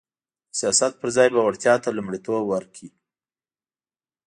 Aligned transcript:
د 0.49 0.51
سیاست 0.59 0.91
پر 0.99 1.09
ځای 1.15 1.27
به 1.33 1.39
وړتیا 1.45 1.75
ته 1.83 1.89
لومړیتوب 1.97 2.41
ورکړي 2.47 2.89